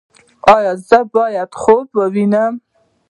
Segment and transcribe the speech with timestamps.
[0.55, 2.53] ایا زه باید خوب ووینم؟